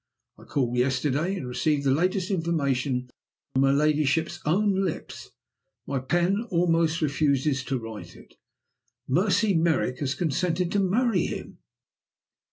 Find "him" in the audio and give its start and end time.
11.27-11.59